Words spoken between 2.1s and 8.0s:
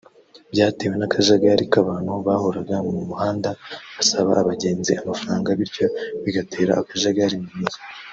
bahoraga mu muhanda basaba abagenzi amafaranga bityo bigatera akajagari mu mujyi